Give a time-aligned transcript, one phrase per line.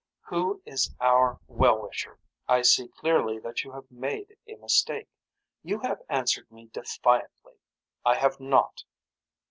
[0.29, 2.17] Who is our well wisher.
[2.47, 5.09] I see clearly that you have made a mistake.
[5.61, 7.59] You have answered me defiantly.
[8.03, 8.83] I have not.